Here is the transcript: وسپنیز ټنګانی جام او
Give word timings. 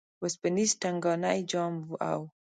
وسپنیز 0.23 0.71
ټنګانی 0.81 1.39
جام 1.51 1.73
او 2.09 2.19